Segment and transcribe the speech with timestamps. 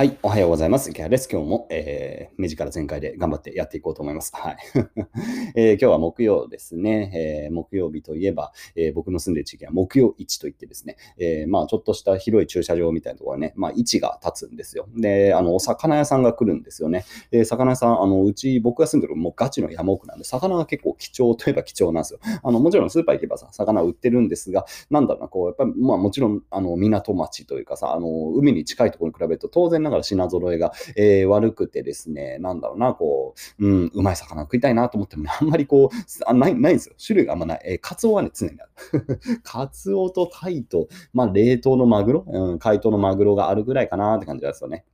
[0.00, 0.88] はい、おはようございます。
[0.88, 1.28] 池原です。
[1.30, 4.32] 今日も、えー、目力全開で頑張ってやっていこうと思います。
[4.34, 4.56] はい。
[5.54, 7.44] えー、今日は木曜ですね。
[7.46, 14.88] えー、木曜日といえば、えー、僕の住んでる地域は木曜市といってですね、えー、まあちょっとした広い駐車場みたいなところね、まあ市が立つんですよ。
[14.96, 17.04] で、あの、お魚屋さんが来るんですよね。
[17.30, 22.20] で、魚屋さん、あの、うち僕が住んでるもうガチの山奥なんで、魚が結構貴重 といえば貴重なんですよ。
[22.42, 36.94] あの、もちろんスーパー行けばさ、魚売ってるんですが、なんだろうな、こう、やっぱり、まあもちろん、あの、港町というかさ、あの、海に近いところに比べると当然ながら品揃えがえー、悪くてですね、なんだろうな、こう、うん、うまい魚食いたいなと思っても、あんまりこう、あないないんですよ。
[37.04, 37.62] 種類があんまない。
[37.64, 39.18] えー、カツオはね、常にある。
[39.42, 44.84] カツオとタイと、まあ、冷凍のマグロ、うん、解凍のマグロがあるぐらいかなって感じですよね。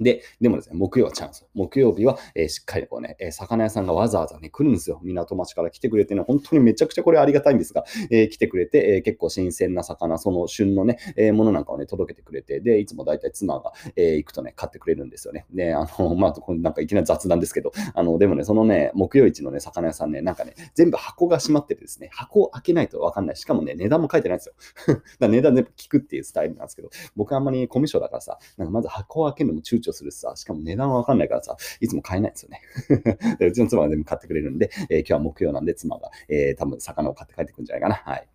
[0.00, 1.46] で、でもですね、木曜はチャンス。
[1.54, 5.00] 木曜日は、えー、しっかりこうね、えー、魚屋さんがわざわざね、来るんですよ。
[5.02, 15.46] 港町から来てくれてね、本当にめちゃくちゃこれありがたいんですが、えー、来てくれて、えー、結構新鮮な魚、その旬のね、えー、ものなんかをね、届けてくれて、で、いつも大体妻が、えー、行くとね、買ってくれるんですよね。
[15.52, 23.36] で、あの、 まあ、なんかいきなり雑談ですけど、あの、でもね、そのね、木曜市のね、魚屋さんね、なんかね、全部箱が閉まっててですね、箱を開けないとわかんない。
[23.36, 24.54] しかもね、値段も書いてないんですよ。
[25.18, 32.60] だ値段全部聞くっていうスタイルなんですけど、僕あんまりコミュ障だからさ、なんかまず箱を開けるのも躊躇するしさ、しかも値段わかんないからさ、いつも買えないんですよね。
[33.38, 37.94] でうちの妻が全部買ってくれるんで、えー、今日は木曜なんで妻が、えー、多分魚を買って帰ってくるんじゃないかな。
[37.94, 38.28] はい。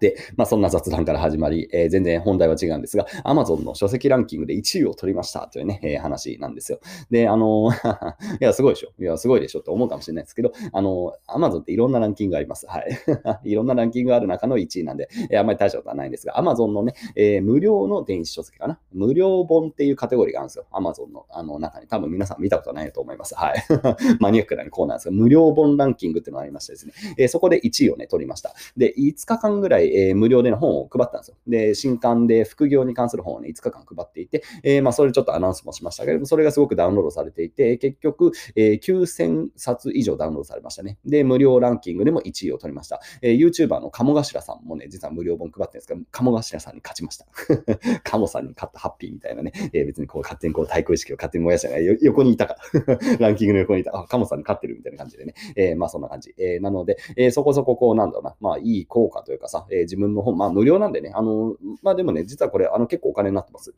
[0.00, 6.80] で、まあ、そんな雑談から始まり、えー、全然本題は違うんですが、Amazon の書籍ランキングで1位を取りましたというね、えー、話なんですよ。
[7.10, 8.92] で、あのー、 いや、すごいでしょ。
[9.00, 12.66] いや、すごいでしょって思うかもしれないですけど、あのー、Amazon っていろんなランキングがあります。
[12.66, 12.98] はい。
[13.44, 18.78] いろんなランキングがある中の1位なんで、えー、あんまり大したことはないんですが、Amazon のね、えー、無料の電子書籍かな？
[18.92, 20.66] 無料本っていうカテゴリーがあるんですよ。
[20.72, 21.86] Amazon のあの中に。
[21.86, 23.34] 多分皆さん見たことないと思います。
[23.34, 23.64] はい。
[24.20, 28.54] マニアックなコーナーですが、無料本ランキングっていうのがありましてですね、えー、そこで1位をね、取りました。
[28.76, 31.36] で、5日間ぐらい、えー、無料での本を配ったんですよ。
[31.46, 40.98] で、新刊で副業に関する本をね、5日間配っていて、えー、まあ、それちょっとアナウンスもしましたけれども、それがすごくダウンロードされていて、結局、えー、9000冊以上ダウンロードされましたね。
[41.04, 43.00] で、無料ランキングでも1位を取りました。
[43.22, 47.26] えー、YouTuber の鴨頭さんもね、実は無料本配ってるんですけど、鴨頭さんに勝ちました。
[48.04, 52.56] 鴨さんに勝ったハッピーみたいなね、えー、別にこう勝手にこう対抗意識を勝手に燃やしたが、横にいたか
[53.18, 56.34] ランキングの横にいた、あ、鴨さんに勝ってるみたいな感じでね、えー、まあそんな感じ。
[56.38, 63.74] えー、なので、えー、そこそここうなんだろうな、まあいい効果というかさ、えー、自分の本、まあ無料なんでね、あのまあでもね、実はこれ、あの結構お金になってます。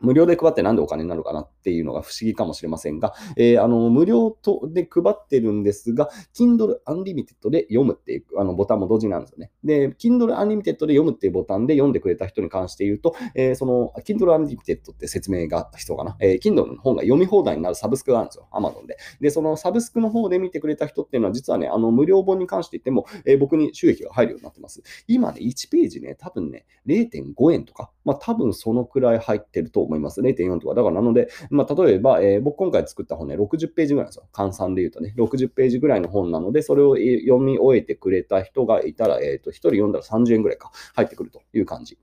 [0.00, 9.50] 無料で配ってなんでお金になるかなっていうのが不思議かもしれませんが、えー、あの無料とで配ってるんですが、Kindle Unlimited で読むっていうあのボタンも同時なんですよね。
[9.64, 16.16] で、Kindle Unlimited で読むっていうボタンで読んでくれた人に関して言うと、えー、その Kindle Unlimited って説明が必要かな。
[16.20, 18.48] えー、Kindle の本が読み放題になるサブスクがあるんですよ。
[18.52, 18.96] Amazon で。
[19.20, 24.82] で、そのサブスクの方で見てくれた人っていうのは、実はね、あの無料本に関して言っても、えー、僕に収益が入るようになってます。
[25.08, 30.22] 今ね、1ページね、多分ね、0.5円とか、まあ多分そのくらい入ってると思います。
[30.22, 34.28] 0.4とか、だからなので、まあ、例えば、えー、僕今回作った本ね、60ページぐらいですよ。
[34.32, 41.98] 換算で言うとね、60ページぐらいの本なので、それを読み終えてくれた人がいたら、えっ、ー、と、1人読んだら30円ぐらいか、入ってくるという感じ。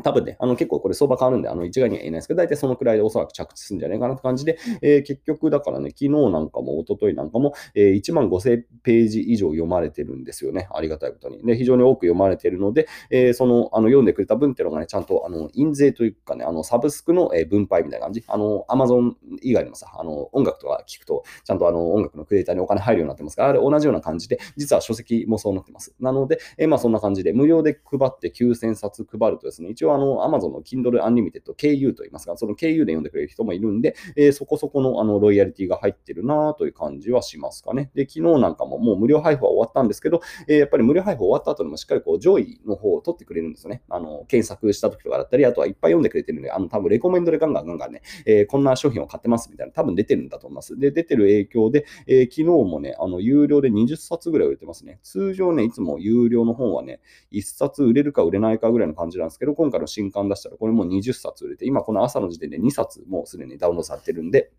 [0.00, 10.68] 多分ね、あの結構これ相場変わるんで、あの一概には言えないですけど、大体そのくらいでおそらく着地するんじゃないかなって感じで、えー、結局だからね、昨日なんかも一昨日なんかも、えー、1万5000ページ以上読まれてるんですよね。
[10.72, 11.42] ありがたいことに。
[11.44, 18.24] で、非常に多く読まれてるので、えー、そのあの読んでくれた分っていうのがね、ちゃんとあの印税というかね、あのサブスクの分配みたいな感じ。
[18.26, 25.94] あの、アマゾン以外にもさ、あの音楽とか聞くと、ちゃんとあの音楽のクリエイターにお金入るようになってますから、あれ同じような感じで、実は書籍もそうなってます。
[26.00, 37.90] なので、えー、まあそんな感じで、無料で配って9000冊配るとですね、一応あの、アマゾンの Kindle Unlimited、KU と言いますが、その KU で読んでくれる人もいるんで、えー、そこそこのあのロイヤリティが入ってるなという感じはしますかね。
[37.96, 43.82] で、昨日なんかももう無料配布は終わったんですけど、えー、やっぱり無料配布終わった後でもしっかりこう上位の方を取ってくれるんですよね。
[43.88, 50.78] あの、検索した時とかだったり、あとはいっぱい読んでくれてるんで、あの、多分レコメンドでガンガンガンガンね、えー、こんな商品を買ってますみたいな、多分出てるんだと思います。
[50.78, 55.00] で、出てる影響で、え、昨日もね、あの、有料で20冊ぐらい売れてますね。
[55.02, 57.00] 通常ね、いつも有料の本はね、
[57.32, 64.52] 1冊売れるか売れないかぐらいの感じなんですけど、今回の新刊出したら、これもう20冊冊売れて、今この朝の時点で2冊もうすでにダウンロードされてるんで、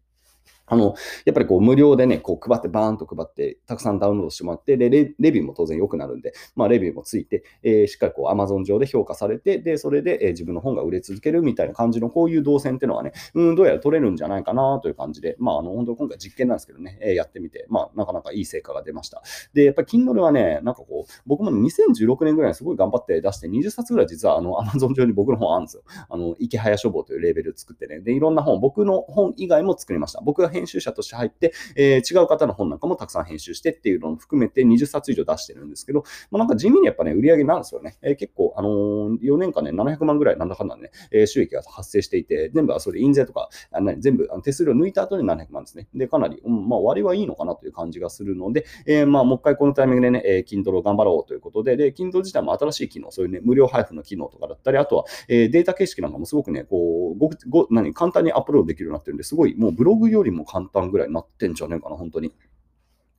[0.66, 0.96] あの、
[1.26, 19.22] やっぱりこう無料でね、こう配ってバーンと配って、たくさんダウンロードしてもらって、で、レビューも当然良くなるんで、まあレビューもついて、えー、しっかりこう Amazon 上で評価されて、で、それで、えー、自分の本が売れ続けるみたいな感じのこういう動線っていうのはね、うん、どうやら取れるんじゃないかなという感じで、まああの、本当今回実験なんですけどね、えー、やってみて、まあなかなかいい成果が出ました。
[19.54, 25.84] で、やっぱり Kindle はね、なんかこう、僕も2016年ぐらいすごい頑張って出して、20冊ぐらい実はあの Amazon 上に僕の本あるんですよ。
[26.10, 30.22] あの、池早書房というレベル作ってね、で、いろんな本、僕の本以外も作りました。
[30.22, 37.98] 僕が編集者として入って、えー、違う方の本なんかもたくさん編集してっていうのを含めて20冊以上出してるんですけど、まあ、なんか地味にやっぱね、売り上げなんですよね。
[38.02, 45.88] えー、結構、あのー、4年間ね、700万ぐらいなんだかんだね、えー、収益が発生していて、全部はそれ印税とか、あ全部あの手数料抜いた後に700万ですね。
[45.94, 62.34] で、かなり、うん、まあ割はいいのかなという感じがするので、えー、まあもう一回このタイミングでね、えー、Kindle を頑張ろうということで、で、Kindle 自体も新しい機能、そういうね、無料配布の機能とかだったり、あとは、えー、データ形式なんかもすごくね、こう、ごご何簡単にアップロードできるようになってるんで、すごい、もうブログよりも簡単ぐらいになってんじゃねえかな、本当に。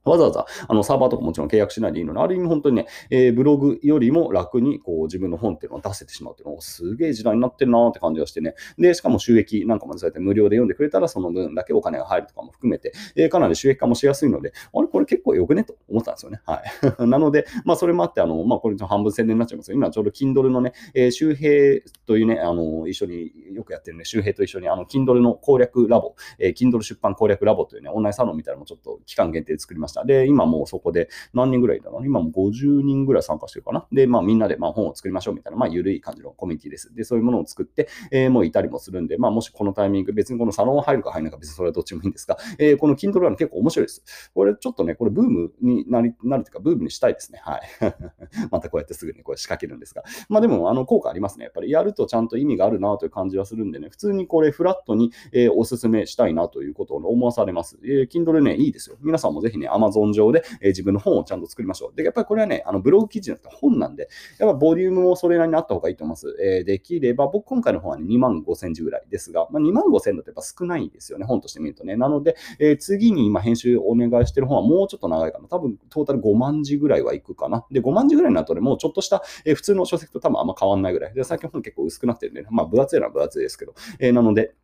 [0.04, 8.54] わざわざあのサーバーとかもちろん契約しないでいいので、ある意味本当にね、えー、ブログよりも楽にこう自分の本っていうのを出せてしまうっていうのをすげえ時代になってるなーって感じがしてね。
[8.78, 16.40] で、しかも収益なんかもそうやって無料で読んでくれたらその分だけお金が入るとかも含めて、えー、かなり収益化もしやすいので、あれこれ結構よくねと思ったんですよね。
[16.46, 16.62] は
[17.00, 17.06] い。
[17.06, 29.93] なので、まあそれもあって、あの、まあこれ半分宣伝になっちゃいますけど、今ちょうど Kindle のね、えー、周平というね、あの、一緒によくやってるね、周平と一緒にあの Kindle の攻略ラボ、えー、Kindle 出版攻略ラボというね、オンラインサロンみたいなのもちょっと期間限定で作りました。
[30.04, 33.86] で、今もうそこで何人ぐらいだろう今も50人ぐらい参加してるかな？
[33.92, 36.94] で、まあみんなでまあ本を作りましょうみたいな、まあ緩い感じのコミュニティです。
[36.94, 44.30] で、そういうものを作って、えー、もういたりもするんで、まあもしこのタイミング、別にこのサロン入るか入らないか別にそれはどっちもいいんですが、えー、この Kindle は結構面白いです。
[44.34, 47.40] これちょっとね、これブームになりなるというか、ブームにしたいですね。
[47.42, 47.62] はい。
[48.50, 50.02] またこうやってすぐにこれ仕掛けるんですが。
[50.28, 51.44] まあでも、あの効果ありますね。
[51.44, 57.78] やっぱりやるとちゃんと意味があるなという感じはするんでね、普通にこれフラットに、えー、おすすめしたいなということを思わされます。
[57.84, 58.96] えー、Kindle ね、いいですよ。
[59.00, 61.96] 皆さんもぜひね、Amazon 上で、え、自分の本をちゃんと作りましょう。
[61.96, 64.08] で、やっぱりこれはね、あのブログ記事じゃなくて本なんで、
[64.38, 66.36] やっぱボリュームもそれなりにあった方がいいと思います。
[66.40, 71.96] え、できれば、僕今回の本は、ね、2万5千字ぐらいですが、まあ、2万5千だとやっぱ少ないですよね、本として見るとね。
[71.96, 75.48] なので、え、次に今編集お願いしてる本はもうちょっと長いかな。
[75.48, 77.64] 多分トータル5万字ぐらいはいくかな。
[77.70, 81.14] で、5万字ぐらいになるとね、もうちょっとした、え、普通の書籍と多分あんま変わんないぐらい。
[81.14, 84.54] で、最近本結構薄くなってるんで、ね、まあ分厚いのは分厚いですけど、え、なので、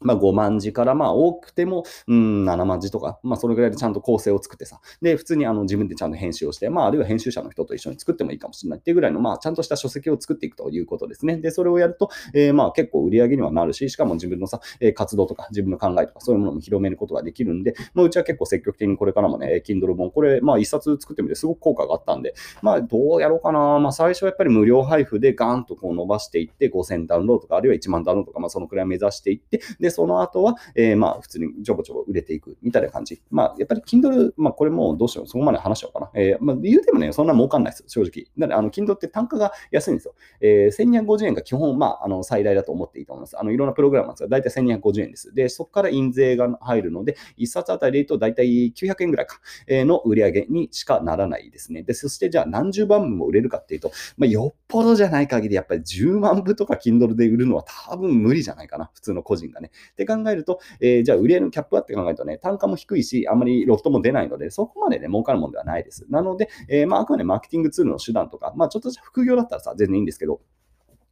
[0.00, 11.36] まあ、5万字からまあ多くても、うん、7万字とか、まあ、それぐらいでちゃんと構成を作ってさ、で、普通にあの自分でちゃんと編集をして、まあ、あるいは編集者の人と一緒に作ってもいいかもしれないっていうぐらいの、まあ、ちゃんとした書籍を作っていくということですね。
[11.38, 23.78] で、それをやると、えー、まあ、結構売り上げにはなるし、しかも自分のさ、え活動とか自分の考えとかそういうものも広めることができるんで、まあ、うちは結構積極的にこれからもね、Kindle 本、これ、まあ、一冊作ってみてすごく効果があったんで、まあ、どうやろうかな。
[23.78, 33.20] まあ、最初はやっぱり無料配布でガーンとこう伸ばしていって、5000ダウンロードとか、あるいは1万ダウンロードとか、まあ、そのくらい目指していって、で、でその後は、えー、まあ、普通にちょこちょこ売れていくみたいな感じ。
[33.30, 36.10] まあ、やっぱり Kindle、まあ、これもどうしよう、そこまで話しようかな。
[36.14, 38.26] えー、まあ、言うてもね、そんな儲かんないです、正直。
[38.38, 40.14] だから、あの、Kindle って単価が安いんですよ。
[40.40, 43.38] えー、1250円が基本、まあ、あの、最大だと思っていいと思います。
[43.38, 45.34] あの、いろんなプログラムなんですが、大体1250円です。
[45.34, 51.82] で、そこから印税が入るので、1冊あたりで言うと大体900円ぐらいか、えー、の売り上げにしかならないですね。
[51.82, 58.90] で、そしてじゃあ何十万部も売れるかっていうと、まあ、よっぽどじゃない限り、やっぱり10万部とか Kindle で売るのは多分無理じゃないかな。
[58.94, 59.70] 普通の個人がね。
[59.92, 66.06] って考えると、えー、じゃあ売り上げのキャップはって考えるとね、単価も低いし、あんまりロフトも出ないので、そこまでね、儲かるものではないです。
[66.10, 70.40] なので、えー、まあ、あくまでマーケティングツールの手段とか、まあ、ちょっと副業だったらさ、全然いいんですけど、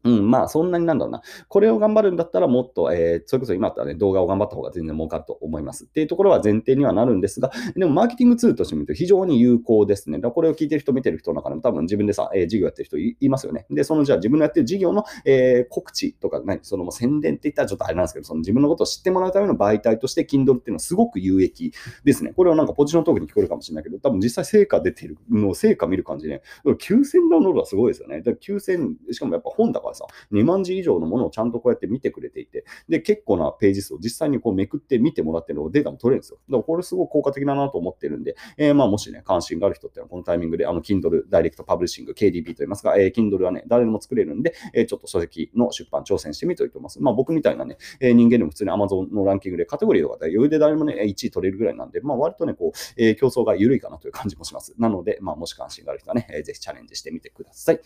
[0.07, 1.23] うん、まあ、そんなになんだろうな。
[1.49, 5.85] これを頑張るんだったら、もっと、えー、それこそ今だったらね、動画を頑張った方が全然儲かると思います。
[5.85, 10.19] っていうところは前提にはなるんですが、でも、マーケティングツールとして見ると非常に有効ですね。
[10.21, 13.67] だこれを聞いてる人、見てる人の中でも多分自分でさ、えー、事業やってる人いますよね。
[13.71, 21.73] で、そのじゃあ自分のやってる事業の、えー、告知とか、何、その宣伝って言ったらちょっとあれなんですけど、その自分のことを知ってもらうための媒体として Kindle っていうのはすごく有益
[22.05, 22.33] ですね。
[22.37, 28.21] これはなんかポジショントークに聞こえるかもしれないけど、多分実際成果出てるの、成果見る感じね、9000ダウンロードはすごいですよね。
[28.23, 36.39] だ9000、しかもやっぱ本だからさ、2万字以上のものをちゃんとこうやって見てくれていて、で、結構なページ数を実際にこうめくって見てもらってるのをデータも取れるんですよ。
[36.49, 47.01] だからこれすごい効果的だなと思ってるんで、えー、まあもしね、関心がある人っていうのはこのタイミングで、あの、Kindle ダイレクトパブリッシング、KDP と言いますが、えー、Kindle はね、誰でも作れるんで、えー、ちょっと書籍の出版挑戦してみておいてます。
[47.03, 54.75] まあ僕みたいなね、えー、人間でも普通に Amazon のランキングでカテゴリーとかで余裕で誰もね、1位取れるぐらいなんで、まあ割とね、こう、えー、競争が緩いかなという感じもします。
[54.79, 57.81] なので、まあもし関心がある人はね、えー、ぜひチャレンジしてみてください。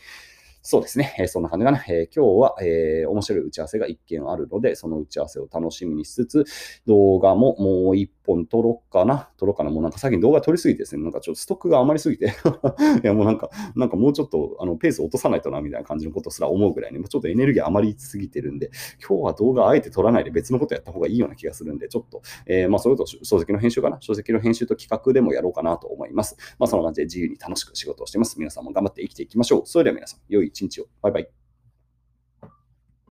[0.62, 1.14] そうですね。
[1.18, 1.82] え、そんな感じかな。
[1.88, 6.44] えー、今日は、えー、面白い打ち合わせが一件あるので、その打ち合わせを楽しみにしつつ、
[6.86, 9.30] 動画ももう一本撮ろうかな。
[9.38, 9.70] 撮ろうかな。
[9.70, 12.26] もうなんか最近動画撮りすぎてですね、なんかちょっとストックが余りすぎて
[13.02, 18.70] いやもうなんか、なんかもうちょっとあのペース落とさないとな、みたいな感じのことすら思うぐらいに、ちょっとエネルギー余りすぎてるんで、
[19.06, 23.96] 今日は動画あえて撮らないで別のことやった方がいいような気がするんで、ちょっと、えー、まあそれと書籍の編集かな。
[24.00, 26.36] 書籍の編集と企画でもやろうかなと思います。
[26.58, 28.38] まあそんな感じで自由に楽しく仕事をしてます。
[28.38, 29.62] 皆さんも頑張って生きていきましょう。
[29.64, 30.86] それでは皆さん、良い一日を。
[31.00, 31.39] バイバイ。